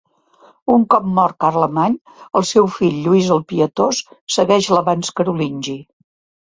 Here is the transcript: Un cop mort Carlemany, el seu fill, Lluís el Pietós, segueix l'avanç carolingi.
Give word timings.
Un 0.75 0.85
cop 0.93 1.05
mort 1.19 1.37
Carlemany, 1.45 1.97
el 2.41 2.47
seu 2.53 2.71
fill, 2.79 2.99
Lluís 3.05 3.31
el 3.37 3.47
Pietós, 3.53 4.05
segueix 4.39 4.75
l'avanç 4.77 5.17
carolingi. 5.21 5.81